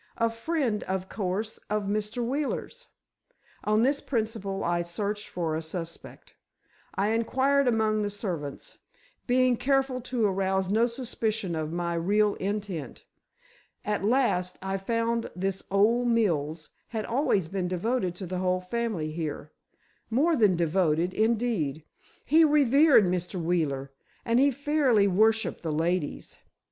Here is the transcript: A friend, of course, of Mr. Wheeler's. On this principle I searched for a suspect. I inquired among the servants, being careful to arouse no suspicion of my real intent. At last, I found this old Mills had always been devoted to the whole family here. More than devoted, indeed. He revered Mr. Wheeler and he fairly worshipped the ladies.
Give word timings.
A 0.17 0.31
friend, 0.31 0.81
of 0.85 1.09
course, 1.09 1.59
of 1.69 1.83
Mr. 1.83 2.25
Wheeler's. 2.25 2.87
On 3.65 3.83
this 3.83 4.01
principle 4.01 4.63
I 4.63 4.81
searched 4.81 5.27
for 5.29 5.55
a 5.55 5.61
suspect. 5.61 6.33
I 6.95 7.09
inquired 7.09 7.67
among 7.67 8.01
the 8.01 8.09
servants, 8.09 8.79
being 9.27 9.57
careful 9.57 10.01
to 10.01 10.25
arouse 10.25 10.71
no 10.71 10.87
suspicion 10.87 11.55
of 11.55 11.71
my 11.71 11.93
real 11.93 12.33
intent. 12.39 13.05
At 13.85 14.03
last, 14.03 14.57
I 14.63 14.77
found 14.77 15.29
this 15.35 15.61
old 15.69 16.07
Mills 16.07 16.69
had 16.87 17.05
always 17.05 17.47
been 17.47 17.67
devoted 17.67 18.15
to 18.15 18.25
the 18.25 18.39
whole 18.39 18.59
family 18.59 19.11
here. 19.11 19.51
More 20.09 20.35
than 20.35 20.55
devoted, 20.55 21.13
indeed. 21.13 21.83
He 22.25 22.43
revered 22.43 23.05
Mr. 23.05 23.39
Wheeler 23.39 23.91
and 24.25 24.39
he 24.39 24.49
fairly 24.49 25.07
worshipped 25.07 25.61
the 25.61 25.71
ladies. 25.71 26.39